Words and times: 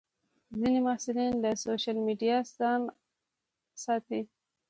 ځینې 0.59 0.79
محصلین 0.87 1.33
له 1.43 1.51
سوشیل 1.63 1.97
میډیا 2.05 2.37
ځان 2.57 2.81
ساتي. 3.83 4.21